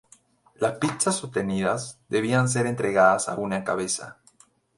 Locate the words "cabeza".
3.63-4.17